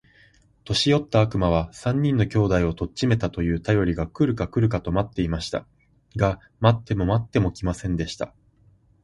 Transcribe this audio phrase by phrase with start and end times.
[0.65, 5.67] 年よった悪魔は、三人の兄弟を取っちめたと言うたよりが来るか来るかと待っていました。
[6.15, 8.33] が待っても待っても来ませんでした。